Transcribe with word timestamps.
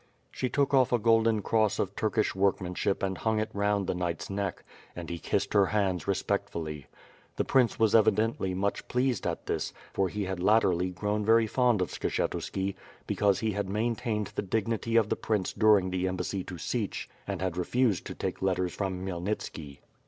She 0.31 0.49
took 0.49 0.73
off 0.73 0.91
a 0.91 0.97
golden 0.97 1.43
cross 1.43 1.77
of 1.77 1.95
Turkish 1.95 2.33
workmanship 2.33 3.03
and 3.03 3.19
hung 3.19 3.39
it 3.39 3.51
round 3.53 3.85
the 3.85 3.93
knight's 3.93 4.31
neck, 4.31 4.63
and 4.95 5.11
he 5.11 5.19
kissed 5.19 5.53
her 5.53 5.67
hands 5.67 6.07
respectfully. 6.07 6.87
The 7.35 7.45
prince 7.45 7.77
was 7.77 7.93
evidently 7.93 8.55
much 8.55 8.87
pleased 8.87 9.27
at 9.27 9.45
this 9.45 9.69
314 9.93 10.15
WITH 10.15 10.17
FIRE 10.31 10.31
AND 10.31 10.41
SWORD. 10.41 10.63
for 10.63 10.65
he 10.65 10.65
had 10.65 10.73
latterly 10.73 10.89
grown 10.89 11.23
very 11.23 11.45
fond 11.45 11.81
of 11.83 11.91
Skshetuski, 11.91 12.73
because 13.05 13.41
he 13.41 13.51
had 13.51 13.69
maintained 13.69 14.31
the 14.33 14.41
dignity 14.41 14.95
of 14.95 15.09
the 15.09 15.15
prince 15.15 15.53
during 15.53 15.91
the 15.91 16.07
em 16.07 16.15
bassy 16.17 16.43
to 16.47 16.57
Sich 16.57 17.07
and 17.27 17.39
had 17.39 17.55
refused 17.55 18.05
to 18.07 18.15
take 18.15 18.41
letters 18.41 18.73
from 18.73 19.05
Khmyel 19.05 19.21
nitski. 19.21 19.81